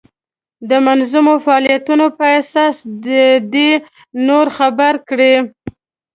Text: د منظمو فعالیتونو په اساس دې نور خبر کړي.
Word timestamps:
د 0.69 0.71
منظمو 0.85 1.35
فعالیتونو 1.45 2.05
په 2.17 2.25
اساس 2.39 2.77
دې 3.53 3.71
نور 4.27 4.45
خبر 4.57 4.93
کړي. 5.09 5.35